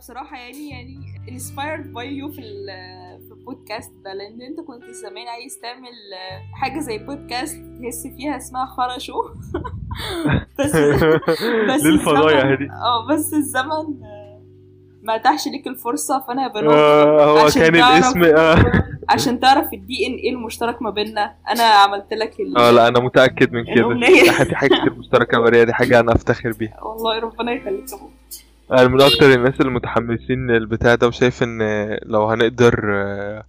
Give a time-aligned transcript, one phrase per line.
[0.00, 2.42] بصراحة يعني يعني inspired by you في
[3.28, 5.92] في البودكاست ده لأن أنت كنت زمان عايز تعمل
[6.54, 9.14] حاجة زي بودكاست تحس فيها اسمها خرشو.
[10.58, 10.76] بس
[11.70, 12.70] بس للفضايح الزمن- دي.
[12.72, 14.42] آه بس الزمن آه،
[15.02, 18.56] ما اتاحش ليك الفرصة فأنا بنوب آه، هو كان الاسم آه.
[19.10, 21.34] عشان تعرف الدي ان إيه المشترك ما بيننا.
[21.50, 22.58] أنا عملت لك ال...
[22.58, 23.88] آه لا أنا متأكد من كده.
[24.44, 26.80] في حاجات كتير مشتركة ماريا دي حاجة أنا أفتخر بيها.
[26.82, 27.98] والله ربنا يخليك يا.
[28.72, 31.58] أنا من أكتر الناس اللي متحمسين للبتاع ده وشايف إن
[32.02, 33.44] لو هنقدر آه،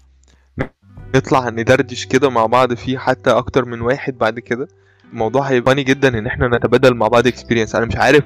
[1.16, 4.67] نطلع ندردش كده مع بعض فيه حتى أكتر من واحد بعد كده
[5.13, 8.23] الموضوع هيبقى funny جدا إن إحنا نتبادل مع بعض اكسبيرينس أنا مش عارف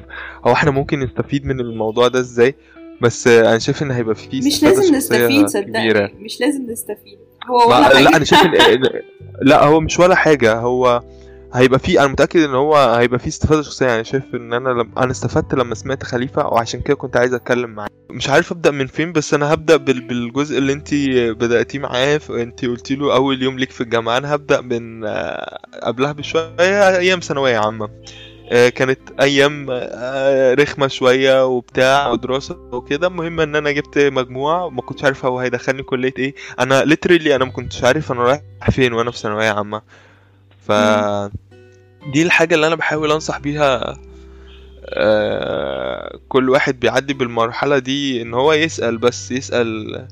[0.47, 2.55] هو إحنا ممكن نستفيد من الموضوع ده إزاي
[3.01, 5.47] بس آه، أنا شايف إن هيبقى فيه مش لازم نستفيد.
[5.47, 7.17] صدقني مش لازم نستفيد
[7.49, 7.99] هو ولا حاجة.
[8.01, 8.79] لا أنا شايف إن
[9.49, 11.01] لا هو مش ولا حاجة هو
[11.55, 13.85] هيبقى فيه أنا متأكد إن هو هيبقى فيه استفادة شخصية.
[13.85, 14.91] يعني شايف إن أنا لم...
[14.97, 17.87] أنا استفدت لما سمعت خليفة وعشان كده كنت عايز أتكلم معاه.
[18.09, 20.01] مش عارف أبدأ من فين بس أنا هبدأ بال...
[20.01, 20.93] بالجزء اللي انت
[21.39, 22.19] بدأتيه معاه.
[22.29, 24.17] انت قلتي له أول يوم ليك في الجامعة.
[24.17, 27.89] أنا هبدأ من آه، قبلها بشوية أيام ثانوية عامة.
[28.51, 33.07] آه، كانت أيام آه، رخمة شوية وبتاع ودراسة وكده.
[33.07, 36.35] المهم إن أنا جبت مجموع ما كنتش عارف هو هيدخلني كلية إيه.
[36.59, 39.81] أنا ليترلي أنا ما كنتش عارف أنا رايح فين وأنا في ثانوية عامة.
[40.67, 40.71] ف
[42.13, 43.97] دي الحاجة اللي أنا بحاول أنصح بيها
[44.89, 50.07] آه، كل واحد بيعدي بالمرحلة دي إن هو يسأل بس يسأل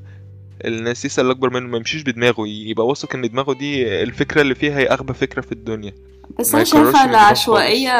[0.66, 4.77] الناس يسأل الاكبر منه ما يمشيش بدماغه يبقى واثق إن دماغه دي الفكرة اللي فيها
[4.80, 5.94] هي أغبى فكرة في الدنيا.
[6.39, 7.91] بس شايفه النظام العشوائيه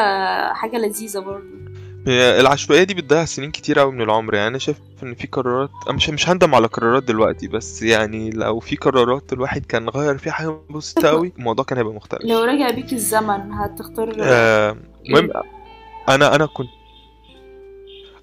[0.52, 1.44] حاجة لذيذة برضه.
[2.08, 4.34] العشوائية دي بتضيع سنين كتير قوي من العمر.
[4.34, 8.60] يعني أنا شايف إن في قرارات مش مش هندم على قرارات دلوقتي بس يعني لو
[8.60, 12.22] في قرارات الواحد كان غير فيها حاجة بسيطة قوي الموضوع كان هيبقى مختلف.
[12.24, 14.76] لو رجع بيك الزمن هتختار آه،
[15.08, 15.30] المهم
[16.08, 16.68] أنا أنا كنت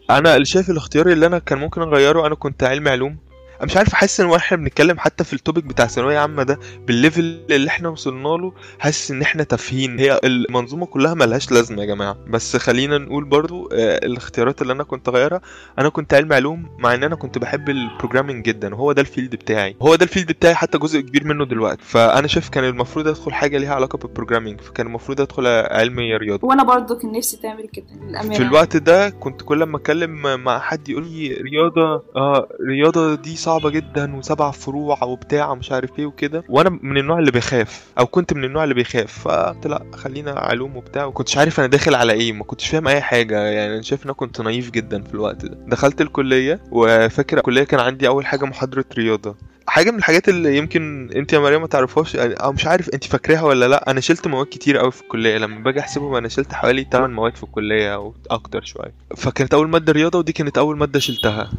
[0.10, 3.18] أنا اللي شايف الاختيار اللي أنا كان ممكن أغيره أنا كنت علمي علوم.
[3.64, 7.03] مش عارف احس إن وإحنا بنتكلم حتى في ال topic بتاع ثانويه عامه ده بال
[7.03, 10.00] level اللي إحنا وصلنا له حاسس إن إحنا تافهين.
[10.00, 12.18] هي المنظومة كلها ملهاش لازمة يا جماعة.
[12.28, 15.42] بس خلينا نقول برضو آه، الاختيارات اللي أنا كنت أغيرها
[15.80, 19.07] أنا كنت علمي علوم مع إن أنا كنت بحب ال programming جدا وهو ده ال
[19.07, 19.76] field بتاعي.
[19.82, 21.82] هو ده ال field بتاعي حتى جزء كبير منه دلوقتي.
[21.84, 26.48] فأنا شايف كان المفروض أدخل حاجة ليها علاقة بال programming فكان المفروض أدخل علمي رياضه
[26.48, 28.36] وأنا برضه كان نفسي تعمل كده للأمانة.
[28.36, 33.36] في الوقت ده كنت كل ما أتكلم مع حد يقول لي رياضة آه رياضة دي
[33.36, 36.44] صعبة جدا وسبع فروع وبتاع ومش عارف إيه وكده.
[36.50, 37.86] وأنا من النوع اللي بيخاف.
[38.00, 39.20] أو كنت من النوع اللي بيخاف.
[39.20, 41.06] فقلت لأ خلينا علوم وبتاع.
[41.06, 42.34] وكنتش عارف أنا داخل على إيه.
[42.34, 43.44] ما كنتش فاهم أي حاجة.
[43.44, 45.58] يعني أنا شايف إن أنا كنت نايف جدا في الوقت ده.
[45.68, 49.36] دخلت الكلية وفاكر الكلية كان عندي أول حاجة محاضرة رياضة.
[49.68, 52.16] حاجة من الحاجات اللي يمكن أنت يا مريم ما تعرفهاش.
[52.16, 53.92] يعني أو مش عارف أنت فاكراها ولا لأ.
[53.92, 55.38] أنا شلت مواد كتير قوي في الكلية.
[55.38, 58.94] لما باجي أحسبهم أنا شلت حوالي 8 مواد في الكلية أو أكتر شوية.
[59.18, 61.52] فكانت أول مادة رياضة ودي كانت أول مادة شلتها.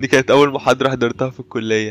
[0.00, 1.90] دي كانت أول محاضرة حضرتها في الكلية.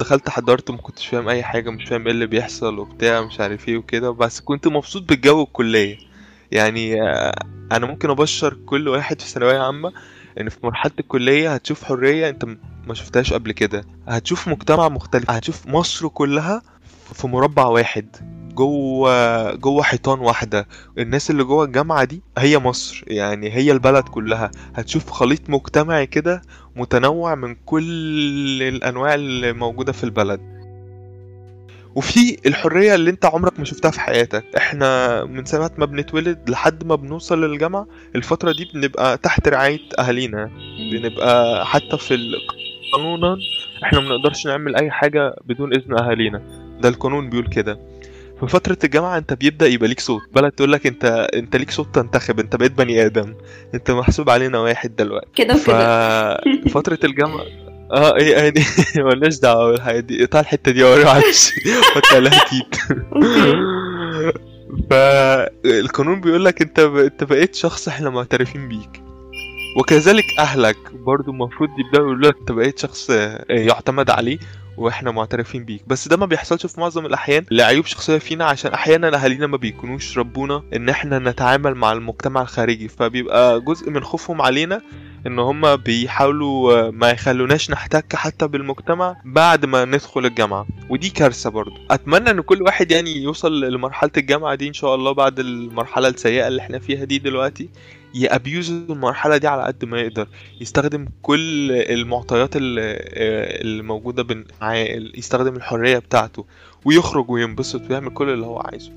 [0.00, 3.68] دخلت حضرت وما كنتش فاهم أي حاجة مش فاهم إيه اللي بيحصل وبتاع مش عارف
[3.68, 4.10] إيه وكده.
[4.10, 5.98] بس كنت مبسوط بالجو الكلية.
[6.52, 7.34] يعني آه،
[7.72, 9.92] أنا ممكن أبشر كل واحد في ثانوية عامة
[10.40, 12.44] إن في مرحلة الكلية هتشوف حرية أنت
[12.86, 13.84] ما شفتهاش قبل كده.
[14.08, 16.62] هتشوف مجتمع مختلف هتشوف مصر كلها
[17.14, 18.16] في مربع واحد.
[18.54, 20.66] جوه جوه حيطان واحدة.
[20.98, 24.50] الناس اللي جوه الجامعة دي هي مصر يعني هي البلد كلها.
[24.74, 26.42] هتشوف خليط مجتمعي كده
[26.76, 30.40] متنوع من كل الأنواع اللي موجودة في البلد.
[31.94, 34.44] وفي الحرية اللي انت عمرك ما شفتها في حياتك.
[34.56, 40.50] إحنا من ساعة ما بنتولد لحد ما بنوصل للجامعة الفترة دي بنبقى تحت رعاية أهالينا.
[40.92, 42.32] بنبقى حتى في
[42.92, 43.36] قانونا
[43.84, 46.42] إحنا ما بنقدرش نعمل أي حاجة بدون إذن أهالينا.
[46.80, 47.78] ده القانون بيقول كده.
[48.40, 50.22] في فترة الجامعة انت بيبدأ يبقى ليك صوت.
[50.34, 53.34] بلد تقول لك انت انت ليك صوت تنتخب انت بقيت بني آدم.
[53.74, 55.30] انت محسوب علينا واحد دلوقتي.
[55.34, 56.36] كده وكده.
[56.68, 57.44] ففترة الجامعة
[57.92, 58.60] آه إيه يعني
[59.08, 60.24] مالناش دعوة بالحاجات دي.
[60.24, 61.52] اقطع الحتة دي ورا معلش
[62.14, 62.76] عليها تيت
[64.90, 66.96] فالقانون بيقول لك انت ب...
[66.96, 69.02] انت بقيت شخص إحنا معترفين بيك.
[69.76, 74.38] وكذلك أهلك برضو المفروض يبدأوا يقولوا لك انت بقيت شخص آه، يعتمد عليه.
[74.80, 75.82] وإحنا معترفين بيك.
[75.86, 77.44] بس ده ما بيحصلش في معظم الأحيان.
[77.50, 82.88] لعيوب شخصية فينا عشان أحيانا أهالينا ما بيكونوش ربونا إن إحنا نتعامل مع المجتمع الخارجي.
[82.88, 84.82] فبيبقى جزء من خوفهم علينا
[85.26, 90.66] إن هم بيحاولوا ما يخلوناش نحتك حتى بالمجتمع بعد ما ندخل الجامعة.
[90.90, 91.76] ودي كارثة برضو.
[91.90, 96.48] أتمنى إن كل واحد يعني يوصل لمرحلة الجامعة دي إن شاء الله بعد المرحلة السيئة
[96.48, 97.68] اللي إحنا فيها دي دلوقتي.
[98.14, 100.28] يابيوز المرحلة دي على قد ما يقدر.
[100.60, 104.84] يستخدم كل المعطيات اللي موجوده معاه
[105.14, 106.44] يستخدم الحرية بتاعته.
[106.84, 108.92] ويخرج وينبسط ويعمل كل اللي هو عايزه.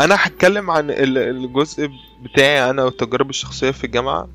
[0.00, 1.90] أنا هتكلم عن ال- الجزء
[2.22, 4.28] بتاعي أنا والتجارب الشخصية في الجامعة.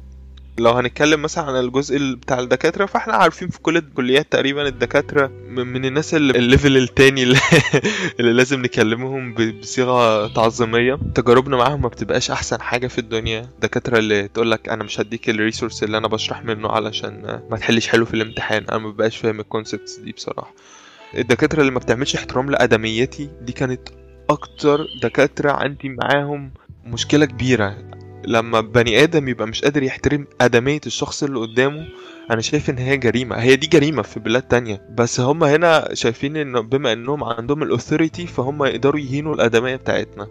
[0.60, 5.28] لو هنتكلم مثلا عن الجزء ال- بتاع الدكاترة فإحنا عارفين في كل الكليات تقريبا الدكاترة
[5.28, 7.38] م- من الناس اللي ال level التاني اللي,
[8.20, 11.00] اللي لازم نكلمهم ب- بصيغة تعظيمية.
[11.16, 13.42] تجاربنا معاهم ما بتبقاش أحسن حاجة في الدنيا.
[13.42, 17.88] الدكاترة اللي تقولك أنا مش هديك ال resource اللي أنا بشرح منه علشان ما تحلش
[17.88, 18.64] حلو في الامتحان.
[18.70, 20.54] أنا ما ببقاش فاهم ال concepts دي بصراحة.
[21.18, 23.90] الدكاترة اللي ما بتعملش احترام لأدميتي دي كانت
[24.30, 26.52] أكتر دكاترة عندي معاهم
[26.86, 27.78] مشكلة كبيرة.
[28.26, 31.88] لما بني آدم يبقى مش قادر يحترم آدمية الشخص اللي قدامه
[32.32, 33.36] أنا شايف إن هي جريمة.
[33.36, 34.82] هي دي جريمة في بلاد تانية.
[34.98, 40.28] بس هم هنا شايفين إن بما إنهم عندهم الاثوريتي فهم يقدروا يهينوا الآدمية بتاعتنا.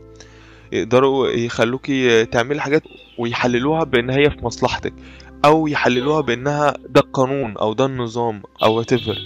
[0.73, 2.83] يقدروا يخلوكي تعملي حاجات
[3.19, 4.93] ويحللوها بإن هي في مصلحتك
[5.45, 9.17] أو يحللوها بإنها ده القانون أو ده النظام أو whatever.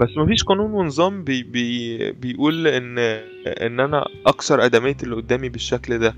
[0.00, 2.98] بس مفيش قانون ونظام بي بي بيقول إن
[3.46, 6.14] إن أنا أكسر آدمية اللي قدامي بالشكل ده.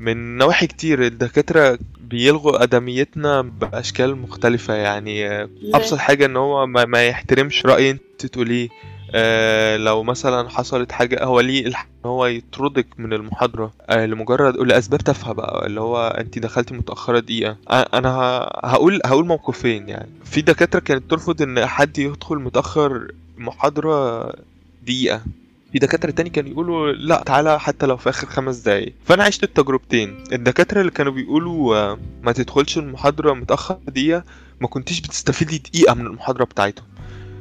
[0.00, 1.06] من نواحي كتير.
[1.06, 4.74] الدكاترة بيلغوا أدميتنا بأشكال مختلفة.
[4.74, 8.68] يعني آه، أبسط حاجة إن هو ما, ما يحترمش رأي أنت تقوليه.
[9.14, 13.72] آه لو مثلا حصلت حاجة هو ليه الحق إن هو يطردك من المحاضرة.
[13.88, 17.56] آه لمجرد لأسباب تافهة بقى اللي هو أنت دخلتي متأخرة دقيقة.
[17.70, 18.10] آه أنا
[18.64, 20.08] هقول هقول موقفين يعني.
[20.24, 24.32] في دكاترة كانت ترفض إن حد يدخل متأخر محاضرة
[24.82, 25.22] دقيقة.
[25.72, 28.94] في دكاترة تاني كانوا يقولوا لا تعالى حتى لو في آخر خمس دقايق.
[29.04, 30.24] فأنا عشت التجربتين.
[30.32, 34.24] الدكاترة اللي كانوا بيقولوا آه، ما تدخلش المحاضرة متأخر دقيقة
[34.60, 36.86] ما كنتيش بتستفيدي دقيقة من المحاضرة بتاعتهم.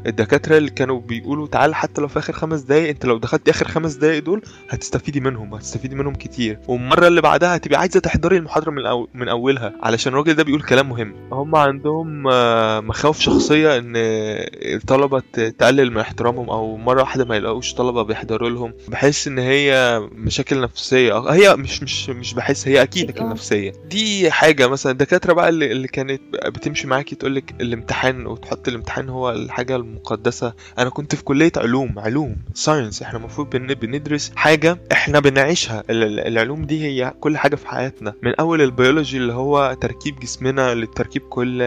[0.07, 3.67] الدكاترة اللي كانوا بيقولوا تعال حتى لو في آخر خمس دقايق أنت لو دخلت آخر
[3.67, 6.59] خمس دقايق دول هتستفيدي منهم هتستفيدي منهم كتير.
[6.67, 9.07] والمرة اللي بعدها هتبقي عايزة تحضري المحاضرة من, أو...
[9.13, 9.73] من أولها.
[9.83, 11.13] علشان الراجل ده بيقول كلام مهم.
[11.31, 17.35] هم عندهم آه، مخاوف شخصية إن الطلبة ت- تقلل من احترامهم أو مرة واحدة ما
[17.35, 18.73] يلاقوش طلبة بيحضروا لهم.
[18.87, 21.17] بحس إن هي مشاكل نفسية.
[21.19, 23.29] هي مش مش مش بحس هي أكيد مشاكل آه.
[23.31, 23.73] نفسية.
[23.89, 29.31] دي حاجة مثلا الدكاترة بقى اللي, اللي كانت بتمشي معاكي تقولك الامتحان وتحط الامتحان هو
[29.31, 30.53] الحاجة المقدسة.
[30.79, 35.83] أنا كنت في كلية علوم علوم science إحنا المفروض بن- بندرس حاجة إحنا بنعيشها.
[35.89, 38.13] ال- ال- العلوم دي هي كل حاجة في حياتنا.
[38.23, 41.63] من أول البيولوجي اللي هو تركيب جسمنا لتركيب كل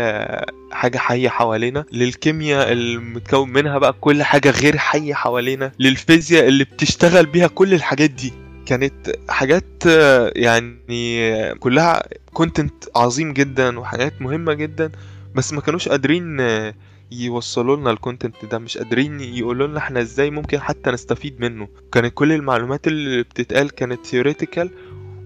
[0.73, 7.27] حاجة حية حوالينا للكيمياء المتكون منها بقى كل حاجة غير حية حوالينا للفيزياء اللي بتشتغل
[7.27, 8.32] بيها كل الحاجات دي.
[8.67, 9.65] كانت حاجات
[10.37, 12.03] يعني كلها
[12.33, 14.91] content عظيم جدا وحاجات مهمة جدا
[15.35, 16.37] بس ما كانوش قادرين
[17.21, 21.69] يوصلوا لنا ال content ده مش قادرين يقولوا لنا إحنا إزاي ممكن حتى نستفيد منه.
[21.93, 24.69] كانت كل المعلومات اللي بتتقال كانت theoretical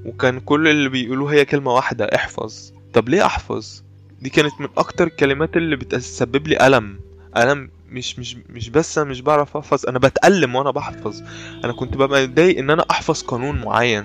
[0.04, 2.72] وكان كل اللي بيقولوه هي كلمة واحدة احفظ.
[2.92, 3.82] طب ليه احفظ؟
[4.22, 7.00] دي كانت من أكتر الكلمات اللي بتسبب لي ألم.
[7.36, 11.22] ألم مش مش مش بس أنا مش بعرف أحفظ أنا بتألم وأنا بحفظ.
[11.64, 14.04] أنا كنت ببقى متضايق إن أنا أحفظ قانون معين.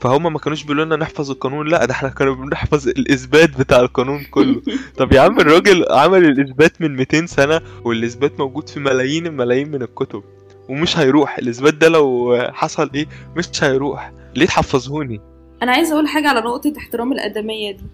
[0.00, 1.68] فهم ما كانوش بيقولوا لنا نحفظ القانون.
[1.68, 4.62] لا ده إحنا كانوا بنحفظ الإثبات بتاع القانون كله.
[4.98, 9.82] طب يا عم الراجل عمل الإثبات من 200 سنة والإثبات موجود في ملايين الملايين من
[9.82, 10.22] الكتب
[10.68, 11.38] ومش هيروح.
[11.38, 13.06] الإثبات ده لو حصل إيه؟
[13.36, 14.12] مش هيروح.
[14.36, 15.20] ليه تحفظهوني؟
[15.62, 17.84] أنا عايزة أقول حاجة على نقطة احترام الأدمية دي.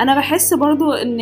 [0.00, 1.18] أنا بحس برضو إن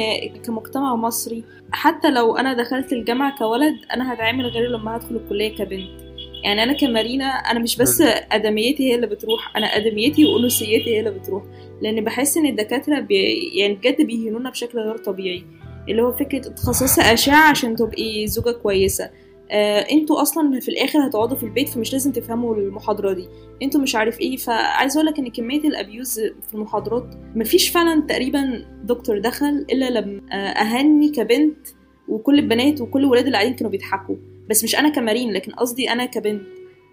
[0.47, 6.04] كمجتمع مصري حتى لو أنا دخلت الجامعة كولد أنا هتعامل غير لما هدخل الكلية كبنت.
[6.45, 8.01] يعني أنا كمارينا أنا مش بس
[8.33, 11.43] أدميتي هي اللي بتروح أنا أدميتي وأنوثيتي هي اللي بتروح.
[11.83, 13.15] لأن بحس إن الدكاترة بي
[13.55, 15.45] يعني بجد بيهينونا بشكل غير طبيعي.
[15.89, 19.11] اللي هو فكرة تخصصي أشعة عشان تبقي زوجة كويسة.
[19.51, 23.29] آه أنتوا أصلا في الآخر هتقعدوا في البيت فمش لازم تفهموا المحاضرة دي.
[23.63, 24.37] أنتوا مش عارف إيه.
[24.37, 29.91] فعايزه أقول لك إن كمية ال abuse في المحاضرات مفيش فعلا تقريبا دكتور دخل إلا
[29.91, 31.67] لما آه، أهاني كبنت
[32.09, 34.17] وكل البنات وكل الولاد اللي قاعدين كانوا بيضحكوا.
[34.51, 36.43] بس مش أنا كمارينا لكن قصدي أنا كبنت.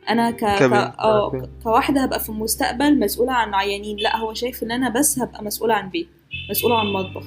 [0.10, 0.36] أنا ك...
[0.36, 0.60] ك...
[0.60, 1.40] كبنت، أوكي.
[1.40, 3.98] ك- كواحدة هبقى في المستقبل مسؤولة عن عيانين.
[3.98, 6.08] لا هو شايف إن أنا بس هبقى مسؤولة عن بيت
[6.50, 7.24] مسؤولة عن مطبخ.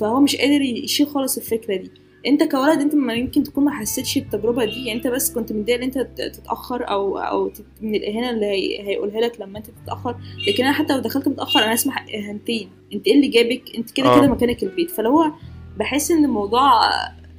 [0.00, 1.90] فهو مش قادر يشيل خالص الفكرة دي.
[2.26, 4.70] أنت كولد أنت ما يمكن تكون ما حسيتش التجربه دي.
[4.86, 8.88] يعني أنت بس كنت متضايق إن أنت تت- تتأخر أو أو من الإهانة اللي هي...
[8.88, 10.16] هيقولها لك لما أنت تتأخر.
[10.48, 12.70] لكن أنا حتى لو دخلت متأخر أنا اسمع إهانتين.
[12.94, 14.18] أنت إيه اللي جابك؟ أنت كده آه.
[14.20, 14.90] كده مكانك البيت.
[14.90, 15.32] فلو
[15.78, 16.70] بحس إن الموضوع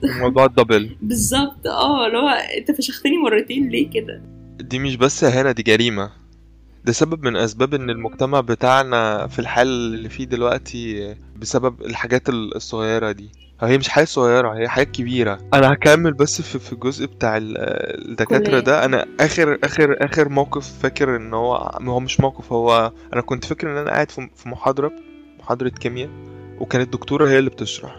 [0.04, 0.96] الموضوع الدبل.
[1.02, 1.68] بالظبط.
[1.68, 4.22] آه اللي هو انت فشختني مرتين ليه كده؟
[4.60, 6.10] دي مش بس اهانة دي جريمة.
[6.86, 13.12] ده سبب من أسباب إن المجتمع بتاعنا في الحال اللي فيه دلوقتي بسبب الحاجات الصغيرة
[13.12, 13.30] دي.
[13.62, 15.40] هي مش حاجات صغيرة هي حاجات كبيرة.
[15.54, 17.58] أنا هكمل بس في, في الجزء بتاع ال-
[18.10, 18.60] الدكاترة.
[18.60, 18.86] ده.
[18.86, 23.72] أنا آخر آخر آخر موقف فاكر إن هو هو مش موقف هو أنا كنت فاكر
[23.72, 24.92] إن أنا قاعد في في محاضرة
[25.40, 26.10] محاضرة كيمياء
[26.60, 27.96] وكانت الدكتورة هي اللي بتشرح.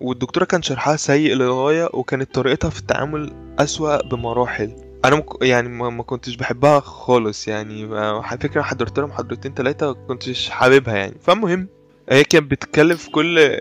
[0.00, 4.76] والدكتورة كان شرحها سيء للغاية وكانت طريقتها في التعامل أسوأ بمراحل.
[5.04, 5.42] أنا مك...
[5.42, 11.14] يعني ما كنتش بحبها خالص يعني على فكره حضرت لها محاضرتين ما كنتش حاببها يعني.
[11.22, 11.68] فالمهم
[12.08, 13.60] هي كانت بتتكلم في كل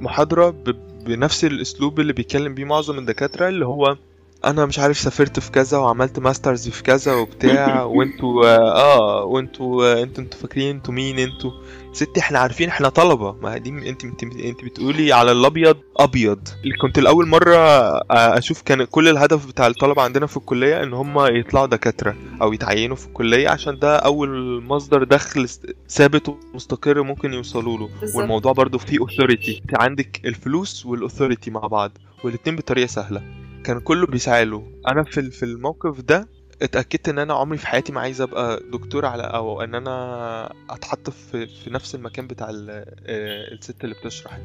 [0.00, 0.76] محاضرة ب...
[1.04, 3.96] بنفس الأسلوب اللي بيتكلم بيه معظم الدكاترة اللي هو
[4.44, 10.02] أنا مش عارف سافرت في كذا وعملت ماسترز في كذا وبتاع وانتوا آه وانتوا آه،
[10.02, 11.50] أنتوا أنتوا فاكرين أنتوا مين أنتوا؟
[11.92, 13.32] ستي إحنا عارفين إحنا طلبة.
[13.32, 16.48] ما دي انت انت انت بتقولي على الأبيض أبيض.
[16.64, 20.92] اللي كنت الأول مرة آه، أشوف كان كل الهدف بتاع الطلبة عندنا في الكلية إن
[20.92, 25.48] هم يطلعوا دكاترة أو يتعينوا في الكلية عشان ده أول مصدر دخل
[25.88, 27.88] ثابت ومستقر ممكن يوصلوا له.
[28.14, 29.60] والموضوع برضو فيه authority.
[29.62, 31.90] انت عندك الفلوس والاثوريتي مع بعض
[32.24, 33.47] والاتنين بطريقة سهلة.
[33.64, 36.28] كان كله بيسعى له أنا في في الموقف ده
[36.62, 41.10] اتأكدت إن أنا عمري في حياتي ما عايز أبقى دكتور على أو إن أنا أتحط
[41.10, 44.40] في في نفس المكان بتاع آه، الست اللي بتشرح.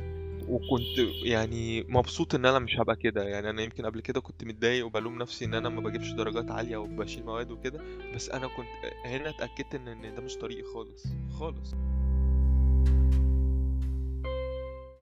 [0.48, 3.24] وكنت يعني مبسوط إن أنا مش هبقى كده.
[3.24, 6.78] يعني أنا يمكن قبل كده كنت متضايق وبلوم نفسي إن أنا ما بجيبش درجات عالية
[6.78, 7.82] وبشيل مواد وكده.
[8.16, 11.04] بس أنا كنت هنا اتأكدت إن ده مش طريقي خالص.
[11.40, 11.74] خالص.